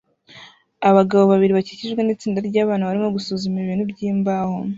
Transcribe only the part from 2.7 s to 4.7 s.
barimo gusuzuma ibintu byimbaho